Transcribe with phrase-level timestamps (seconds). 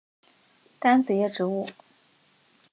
[0.79, 1.69] 单子叶植物。